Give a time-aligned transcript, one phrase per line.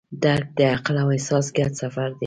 [0.23, 2.19] درک د عقل او احساس ګډ سفر دی.